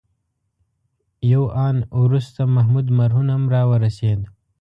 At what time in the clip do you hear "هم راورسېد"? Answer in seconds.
3.35-4.19